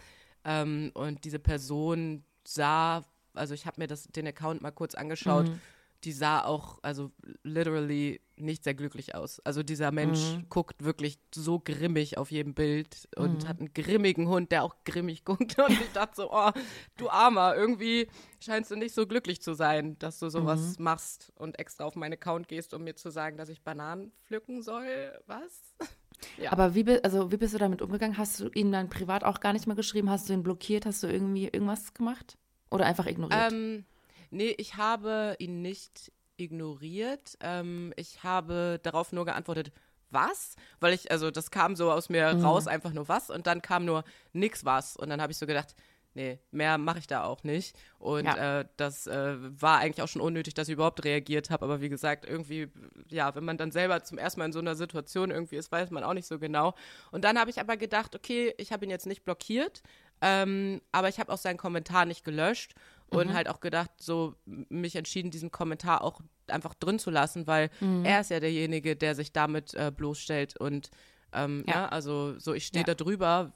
[0.44, 3.02] Ähm, und diese Person sah,
[3.36, 5.60] also ich habe mir das, den Account mal kurz angeschaut, Mhm.
[6.04, 7.10] die sah auch, also
[7.42, 9.40] literally nicht sehr glücklich aus.
[9.40, 10.48] Also dieser Mensch Mhm.
[10.50, 15.24] guckt wirklich so grimmig auf jedem Bild und hat einen grimmigen Hund, der auch grimmig
[15.24, 15.58] guckt.
[15.58, 16.50] Und ich dachte so, oh,
[16.98, 18.08] du Armer, irgendwie
[18.40, 22.12] scheinst du nicht so glücklich zu sein, dass du sowas machst und extra auf meinen
[22.12, 25.18] Account gehst, um mir zu sagen, dass ich Bananen pflücken soll.
[25.26, 25.74] Was?
[26.38, 26.50] Ja.
[26.50, 28.16] Aber wie, also wie bist du damit umgegangen?
[28.16, 30.08] Hast du ihn dann privat auch gar nicht mehr geschrieben?
[30.08, 30.86] Hast du ihn blockiert?
[30.86, 32.38] Hast du irgendwie irgendwas gemacht?
[32.70, 33.52] Oder einfach ignoriert?
[33.52, 33.84] Ähm,
[34.30, 37.36] nee, ich habe ihn nicht ignoriert.
[37.40, 39.72] Ähm, ich habe darauf nur geantwortet,
[40.10, 40.56] was?
[40.80, 43.30] Weil ich, also das kam so aus mir raus, einfach nur was.
[43.30, 44.96] Und dann kam nur nix was.
[44.96, 45.74] Und dann habe ich so gedacht,
[46.14, 47.76] nee, mehr mache ich da auch nicht.
[47.98, 48.60] Und Ja.
[48.60, 51.64] äh, das äh, war eigentlich auch schon unnötig, dass ich überhaupt reagiert habe.
[51.64, 52.68] Aber wie gesagt, irgendwie,
[53.10, 55.90] ja, wenn man dann selber zum ersten Mal in so einer Situation irgendwie ist, weiß
[55.90, 56.74] man auch nicht so genau.
[57.10, 59.82] Und dann habe ich aber gedacht, okay, ich habe ihn jetzt nicht blockiert,
[60.20, 62.74] ähm, aber ich habe auch seinen Kommentar nicht gelöscht
[63.08, 67.70] und halt auch gedacht, so mich entschieden, diesen Kommentar auch einfach drin zu lassen, weil
[68.02, 70.90] er ist ja derjenige, der sich damit äh, bloßstellt und
[71.32, 71.82] Ähm, Ja.
[71.82, 71.92] ne?
[71.92, 72.86] Also so, ich stehe Ja.
[72.86, 73.52] da drüber,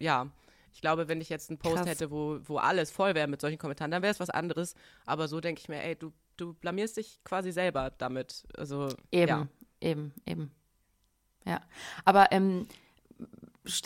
[0.00, 0.26] ja.
[0.72, 1.86] Ich glaube, wenn ich jetzt einen Post Krass.
[1.86, 4.74] hätte, wo, wo alles voll wäre mit solchen Kommentaren, dann wäre es was anderes.
[5.06, 8.42] Aber so denke ich mir, ey, du, du blamierst dich quasi selber damit.
[8.58, 9.46] Also, Eben, ja.
[9.80, 10.50] eben, eben.
[11.46, 11.60] Ja.
[12.04, 12.66] Aber, ähm,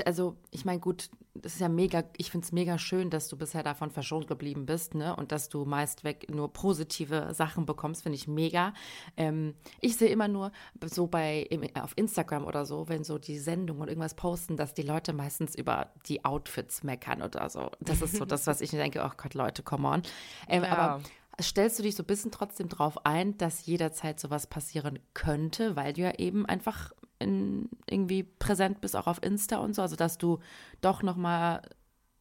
[0.05, 3.37] also, ich meine, gut, das ist ja mega, ich finde es mega schön, dass du
[3.37, 5.15] bisher davon verschont geblieben bist, ne?
[5.15, 8.73] Und dass du meist weg nur positive Sachen bekommst, finde ich mega.
[9.17, 10.51] Ähm, ich sehe immer nur
[10.85, 14.83] so bei auf Instagram oder so, wenn so die Sendungen und irgendwas posten, dass die
[14.83, 17.71] Leute meistens über die Outfits meckern oder so.
[17.81, 20.03] Das ist so das, was ich denke, oh Gott, Leute, come on.
[20.49, 20.73] Ähm, Ja.
[20.73, 21.03] Aber
[21.41, 25.93] stellst du dich so ein bisschen trotzdem drauf ein, dass jederzeit sowas passieren könnte, weil
[25.93, 30.19] du ja eben einfach in, irgendwie präsent bist, auch auf Insta und so, also dass
[30.19, 30.39] du
[30.81, 31.63] doch noch mal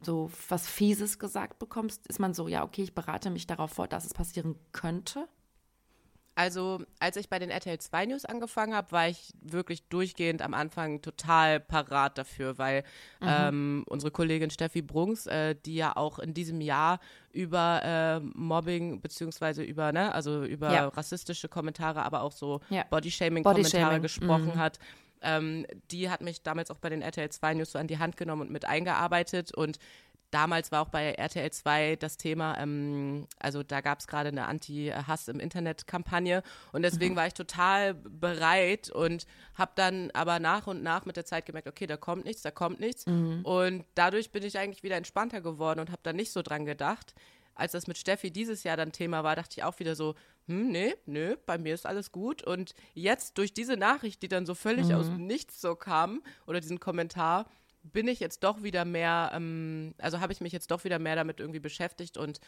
[0.01, 3.87] so was Fieses gesagt bekommst, ist man so, ja, okay, ich berate mich darauf vor,
[3.87, 5.27] dass es passieren könnte?
[6.37, 10.53] Also, als ich bei den RTL 2 News angefangen habe, war ich wirklich durchgehend am
[10.53, 12.83] Anfang total parat dafür, weil
[13.21, 13.27] Mhm.
[13.27, 16.99] ähm, unsere Kollegin Steffi Brunks, äh, die ja auch in diesem Jahr
[17.31, 20.87] über äh, Mobbing beziehungsweise über, ne, also über Ja.
[20.89, 22.83] rassistische Kommentare, aber auch so Ja.
[22.89, 24.59] Bodyshaming-Kommentare Bodyshaming, gesprochen mhm.
[24.59, 24.79] hat.
[25.21, 28.17] Ähm, die hat mich damals auch bei den RTL 2 News so an die Hand
[28.17, 29.79] genommen und mit eingearbeitet und
[30.35, 34.47] Damals war auch bei RTL 2 das Thema, ähm, also da gab es gerade eine
[34.47, 36.43] Anti-Hass im Internet-Kampagne
[36.73, 41.23] und deswegen war ich total bereit und habe dann aber nach und nach mit der
[41.23, 43.05] Zeit gemerkt, okay, da kommt nichts, da kommt nichts
[43.43, 47.15] und dadurch bin ich eigentlich wieder entspannter geworden und habe da nicht so dran gedacht.
[47.57, 50.15] Als das mit Steffi dieses Jahr dann Thema war, dachte ich auch wieder so,
[50.47, 52.43] hm, nee, nö, bei mir ist alles gut.
[52.43, 56.59] Und jetzt durch diese Nachricht, die dann so völlig aus dem Nichts so kam, oder
[56.59, 57.45] diesen Kommentar,
[57.91, 61.15] bin ich jetzt doch wieder mehr, ähm, also habe ich mich jetzt doch wieder mehr
[61.15, 62.39] damit irgendwie beschäftigt und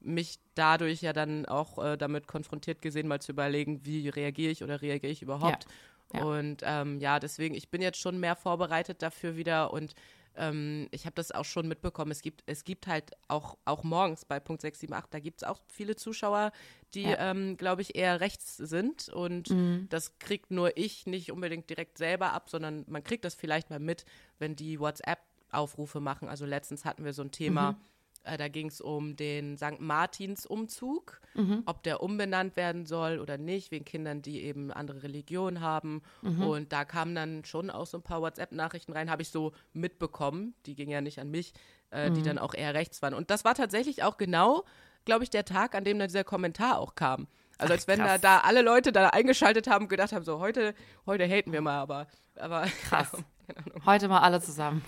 [0.00, 4.62] mich dadurch ja dann auch äh, damit konfrontiert gesehen, mal zu überlegen, wie reagiere ich
[4.62, 5.66] oder reagiere ich überhaupt.
[6.12, 6.22] Ja.
[6.22, 9.94] Und ähm, ja, deswegen, ich bin jetzt schon mehr vorbereitet dafür wieder und
[10.36, 12.10] ähm, ich habe das auch schon mitbekommen.
[12.10, 15.60] Es gibt, es gibt halt auch, auch morgens bei Punkt 678, da gibt es auch
[15.66, 16.52] viele Zuschauer,
[16.94, 17.30] die, Ja.
[17.30, 19.08] ähm, glaube ich, eher rechts sind.
[19.08, 19.54] Und
[19.90, 23.80] das kriegt nur ich nicht unbedingt direkt selber ab, sondern man kriegt das vielleicht mal
[23.80, 24.04] mit,
[24.38, 26.28] wenn die WhatsApp-Aufrufe machen.
[26.28, 27.76] Also letztens hatten wir so ein Thema.
[28.26, 29.80] Äh, Da ging es um den St.
[29.80, 31.20] Martins-Umzug,
[31.66, 36.02] ob der umbenannt werden soll oder nicht, wegen Kindern, die eben andere Religionen haben.
[36.22, 40.54] Und da kamen dann schon auch so ein paar WhatsApp-Nachrichten rein, habe ich so mitbekommen.
[40.64, 41.52] Die gingen ja nicht an mich,
[41.90, 43.14] äh, die dann auch eher rechts waren.
[43.14, 44.64] Und das war tatsächlich auch genau,
[45.04, 47.28] glaube ich, der Tag, an dem dann dieser Kommentar auch kam.
[47.58, 50.74] Also als wenn da, da alle Leute da eingeschaltet haben und gedacht haben, so heute,
[51.06, 53.12] heute haten wir mal, aber, aber Krass.
[53.12, 53.86] Ja.
[53.86, 54.84] Heute mal alle zusammen.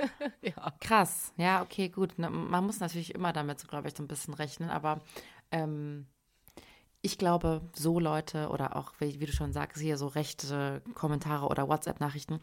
[0.42, 0.72] Ja.
[0.80, 1.32] Krass.
[1.36, 2.18] Ja, okay, gut.
[2.18, 5.00] Man muss natürlich immer damit, so, glaube ich, so ein bisschen rechnen, aber
[5.50, 6.06] ähm,
[7.02, 11.46] ich glaube, so Leute oder auch, wie, wie du schon sagst, hier so rechte Kommentare
[11.46, 12.40] oder WhatsApp-Nachrichten,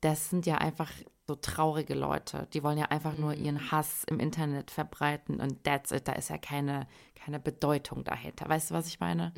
[0.00, 0.90] das sind ja einfach
[1.26, 2.48] so traurige Leute.
[2.52, 6.08] Die wollen ja einfach nur ihren Hass im Internet verbreiten und that's it.
[6.08, 8.48] Da ist ja keine, keine Bedeutung dahinter.
[8.48, 9.32] Weißt du, was ich meine?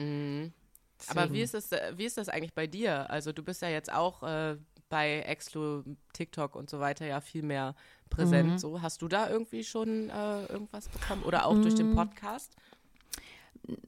[1.09, 1.35] Aber Deswegen.
[1.35, 3.11] wie ist, das, äh, wie ist das eigentlich bei dir?
[3.11, 4.57] Also du bist ja jetzt auch äh,
[4.93, 7.75] bei Exlo, TikTok und so weiter ja viel mehr
[8.11, 8.51] präsent.
[8.51, 8.59] Mhm.
[8.59, 11.23] So, hast du da irgendwie schon äh, irgendwas bekommen?
[11.23, 11.79] Oder auch durch Mhm.
[11.79, 12.55] den Podcast?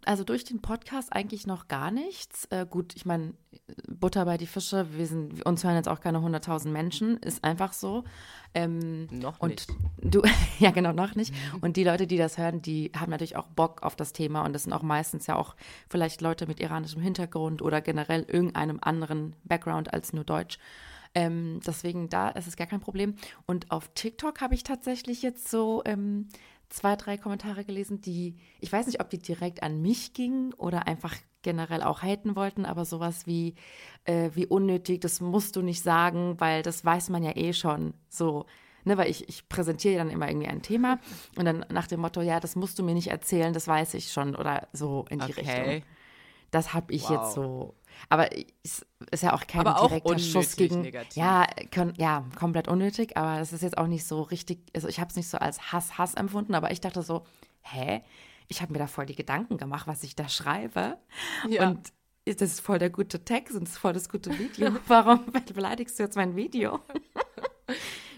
[0.07, 2.47] Also durch den Podcast eigentlich noch gar nichts.
[2.51, 3.35] Äh, gut, ich meine,
[3.89, 7.73] Butter bei die Fische, wir sind, uns hören jetzt auch keine 100.000 Menschen, ist einfach
[7.73, 8.05] so.
[8.55, 9.69] Ähm, Noch und nicht.
[10.01, 10.23] du,
[10.61, 11.35] ja genau, noch nicht.
[11.61, 14.53] Und die Leute, die das hören, die haben natürlich auch Bock auf das Thema und
[14.55, 15.57] das sind auch meistens ja auch
[15.91, 20.59] vielleicht Leute mit iranischem Hintergrund oder generell irgendeinem anderen Background als nur Deutsch.
[21.15, 23.15] Ähm, deswegen da ist es gar kein Problem.
[23.47, 26.29] Und auf TikTok habe ich tatsächlich jetzt so ähm,
[26.69, 30.87] zwei, drei Kommentare gelesen, die, ich weiß nicht, ob die direkt an mich gingen oder
[30.87, 33.55] einfach generell auch haten wollten, aber sowas wie,
[34.05, 37.95] äh, wie unnötig, das musst du nicht sagen, weil das weiß man ja eh schon
[38.09, 38.47] so.
[38.87, 40.99] Ne, weil ich, ich präsentiere dann immer irgendwie ein Thema
[41.39, 44.13] und dann nach dem Motto, ja, das musst du mir nicht erzählen, das weiß ich
[44.13, 45.39] schon oder so in die Okay.
[45.41, 45.85] Richtung.
[46.51, 47.11] Das habe ich Wow.
[47.11, 47.75] jetzt so.
[48.09, 48.29] Aber
[48.63, 50.81] es ist ja auch kein Aber auch direkter Schuss unnötig gegen.
[50.83, 51.17] negativ.
[51.17, 54.61] Ja, können, ja, komplett unnötig, aber das ist jetzt auch nicht so richtig.
[54.75, 57.25] Also ich habe es nicht so als Hass, Hass empfunden, aber ich dachte so,
[57.63, 58.03] hä?
[58.49, 60.99] Ich habe mir da voll die Gedanken gemacht, was ich da schreibe.
[61.49, 61.69] Ja.
[61.69, 61.93] Und
[62.27, 64.71] das ist voll der gute Text und das ist voll das gute Video.
[64.87, 66.81] Warum beleidigst du jetzt mein Video?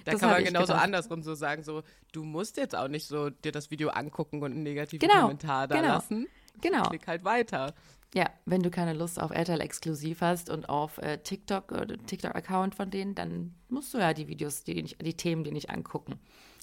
[0.04, 0.84] Da das kann man genauso gedacht.
[0.84, 4.52] andersrum so sagen, so, du musst jetzt auch nicht so dir das Video angucken und
[4.52, 5.94] einen negativen Genau, Kommentar da genau.
[5.94, 6.28] lassen.
[6.60, 6.82] Genau.
[6.84, 7.74] Klick halt weiter.
[8.14, 12.74] Ja, wenn du keine Lust auf RTL exklusiv hast und auf äh, TikTok oder TikTok-Account
[12.74, 16.18] von denen, dann musst du ja die Videos, die, nicht, die Themen, die nicht angucken.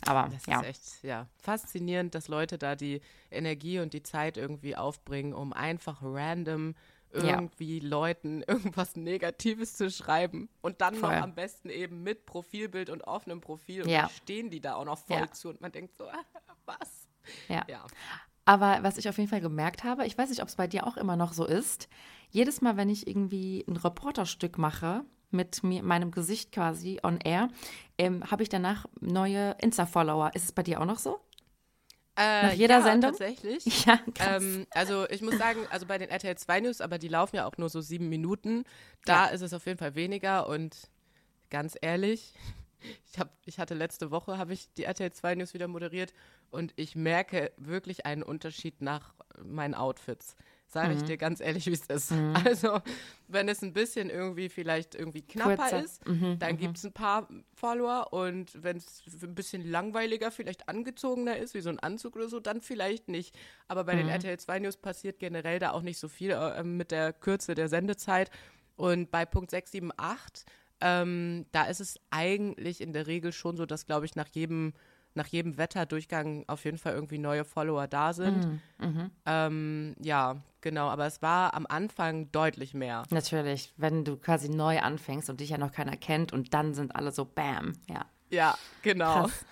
[0.06, 4.38] Aber Das ja, ist echt, ja, faszinierend, dass Leute da die Energie und die Zeit
[4.38, 6.75] irgendwie aufbringen, um einfach random
[7.13, 7.88] irgendwie ja.
[7.88, 11.15] Leuten irgendwas Negatives zu schreiben und dann voll.
[11.15, 14.01] noch am besten eben mit Profilbild und offenem Profil und ja.
[14.01, 16.06] dann stehen die da auch noch voll zu und man denkt so,
[16.65, 17.08] was?
[17.47, 17.63] Ja.
[17.69, 17.86] ja.
[18.45, 20.86] Aber was ich auf jeden Fall gemerkt habe, ich weiß nicht, ob es bei dir
[20.86, 21.88] auch immer noch so ist,
[22.29, 27.49] jedes Mal, wenn ich irgendwie ein Reporterstück mache, mit mir, meinem Gesicht quasi on air,
[27.97, 30.32] ähm, habe ich danach neue Insta-Follower.
[30.36, 31.19] Ist es bei dir auch noch so?
[32.15, 33.12] Äh, Nach jeder ja, Sendung?
[33.12, 33.63] tatsächlich.
[33.86, 34.43] Ja, krass.
[34.43, 37.47] Ähm, also ich muss sagen, also bei den RTL 2 News, aber die laufen ja
[37.47, 38.65] auch nur so sieben Minuten.
[39.06, 39.32] Da ja.
[39.32, 40.89] ist es auf jeden Fall weniger und
[41.49, 42.34] ganz ehrlich,
[43.12, 46.13] ich, hab, ich hatte letzte Woche, habe ich die RTL 2 News wieder moderiert
[46.52, 50.36] und ich merke wirklich einen Unterschied nach meinen Outfits.
[50.74, 50.98] Sage mhm.
[50.98, 52.12] ich dir ganz ehrlich, wie es ist.
[52.12, 52.34] Mhm.
[52.46, 52.82] Also,
[53.28, 55.84] wenn es ein bisschen irgendwie vielleicht irgendwie knapper Kurzer.
[55.84, 56.39] ist, mhm.
[56.39, 56.58] dann mhm.
[56.58, 61.62] gibt es ein paar Follower und wenn es ein bisschen langweiliger, vielleicht angezogener ist, wie
[61.62, 63.38] so ein Anzug oder so, dann vielleicht nicht.
[63.67, 64.13] Aber bei den mhm.
[64.13, 67.69] RTL 2 News passiert generell da auch nicht so viel äh, mit der Kürze der
[67.69, 68.32] Sendezeit.
[68.76, 70.46] Und bei Punkt 678,
[70.84, 74.74] ähm, da ist es eigentlich in der Regel schon so, dass, glaube ich, nach jedem
[75.15, 78.48] nach jedem Wetterdurchgang auf jeden Fall irgendwie neue Follower da sind.
[78.48, 78.62] Mhm.
[78.80, 79.12] mhm.
[79.28, 83.04] Ähm, ja, genau, aber es war am Anfang deutlich mehr.
[83.12, 86.96] Natürlich, wenn du quasi neu anfängst und dich ja noch keiner kennt und dann sind
[86.96, 88.06] alle so Bam, ja.
[88.32, 89.13] Ja, genau.
[89.13, 89.46] Krass.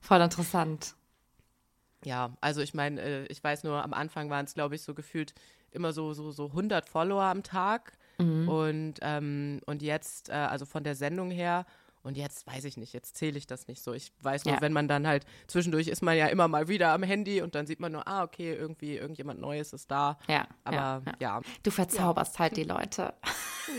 [0.00, 0.96] Voll interessant.
[2.04, 4.94] Ja, also ich meine, äh, ich weiß nur, am Anfang waren es, glaube ich, so
[4.94, 5.34] gefühlt
[5.70, 7.92] immer so, so, so 100 Follower am Tag.
[8.18, 8.48] Mhm.
[8.48, 11.66] Und, ähm, und jetzt, äh, also von der Sendung her,
[12.06, 13.92] und jetzt weiß ich nicht, jetzt zähle ich das nicht so.
[13.92, 14.60] Ich weiß nur, ja.
[14.60, 17.66] wenn man dann halt zwischendurch ist man ja immer mal wieder am Handy und dann
[17.66, 20.16] sieht man nur, ah, okay, irgendwie irgendjemand Neues ist da.
[20.28, 20.46] Ja.
[20.62, 21.14] Aber ja.
[21.18, 21.40] ja.
[21.64, 23.12] Du verzauberst halt die Leute.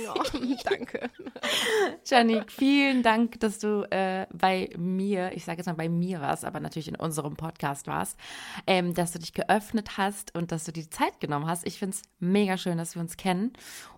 [0.04, 0.14] Ja,
[0.66, 1.10] danke.
[2.06, 6.44] Janik, vielen Dank, dass du äh, bei mir, ich sage jetzt mal bei mir warst,
[6.44, 8.20] aber natürlich in unserem Podcast warst,
[8.68, 11.66] ähm, dass du dich geöffnet hast und dass du die Zeit genommen hast.
[11.66, 13.54] Ich finde es mega schön, dass wir uns kennen.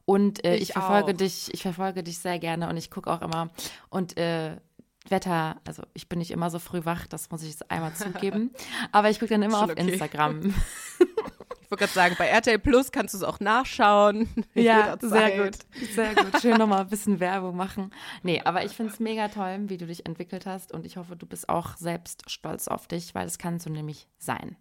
[0.09, 1.17] Und äh, ich, ich, verfolge auch.
[1.17, 3.51] dich, ich verfolge dich sehr gerne und ich gucke auch immer.
[3.91, 4.57] Und äh,
[5.07, 8.49] Wetter, also ich bin nicht immer so früh wach, das muss ich jetzt einmal zugeben.
[8.91, 9.87] Aber ich gucke dann immer auf okay.
[9.87, 10.55] Instagram.
[11.61, 14.27] Ich wollte gerade sagen, bei RTL Plus kannst du es auch nachschauen.
[14.55, 15.59] Ja, sehr gut.
[15.93, 16.41] Sehr gut.
[16.41, 17.93] Schön nochmal ein bisschen Werbung machen.
[18.23, 21.15] Nee, aber ich finde es mega toll, wie du dich entwickelt hast und ich hoffe,
[21.15, 24.55] du bist auch selbst stolz auf dich, weil das kannst du nämlich sein.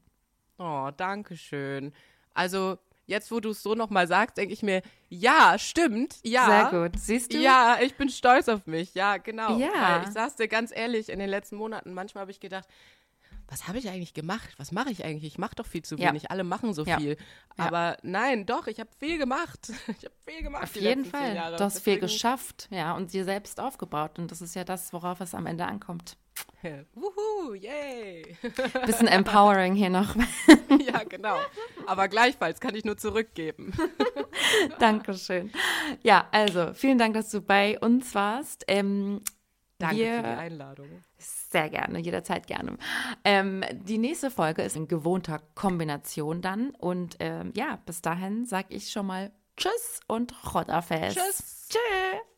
[0.58, 1.94] Oh, danke schön.
[2.34, 2.76] Also
[3.08, 6.70] jetzt, wo du es so nochmal sagst, denke ich mir, ja, stimmt, ja.
[6.70, 7.38] Sehr gut, siehst du?
[7.38, 9.58] Ja, ich bin stolz auf mich, ja, genau.
[9.58, 10.04] Ja.
[10.06, 12.68] ich sag's dir ganz ehrlich, in den letzten Monaten, manchmal habe ich gedacht,
[13.50, 14.50] was habe ich eigentlich gemacht?
[14.58, 15.32] Was mache ich eigentlich?
[15.32, 16.24] Ich mache doch viel zu wenig.
[16.24, 16.30] Ja.
[16.30, 16.98] Alle machen so ja.
[16.98, 17.16] viel.
[17.56, 17.96] Aber ja.
[18.02, 19.72] nein, doch, ich habe viel gemacht.
[19.88, 20.64] Ich habe viel gemacht.
[20.64, 21.34] Auf jeden Fall.
[21.56, 24.18] Du hast viel geschafft, ja, und dir selbst aufgebaut.
[24.18, 26.18] Und das ist ja das, worauf es am Ende ankommt.
[26.94, 28.36] Wuhu, yay.
[28.86, 30.14] Bisschen empowering hier noch.
[30.86, 31.36] ja, genau.
[31.86, 33.72] Aber gleichfalls kann ich nur zurückgeben.
[34.78, 35.52] Dankeschön.
[36.02, 38.64] Ja, also vielen Dank, dass du bei uns warst.
[38.66, 39.20] Ähm,
[39.78, 41.04] Danke wir, für die Einladung.
[41.18, 42.76] Sehr gerne, jederzeit gerne.
[43.24, 46.70] Ähm, die nächste Folge ist in gewohnter Kombination dann.
[46.70, 51.16] Und ähm, ja, bis dahin sage ich schon mal Tschüss und Rodderfest.
[51.16, 51.68] Tschüss.
[51.70, 52.37] Tschüss.